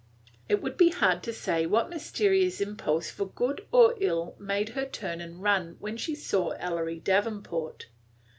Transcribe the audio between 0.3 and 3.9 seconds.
It would be hard to say what mysterious impulse for good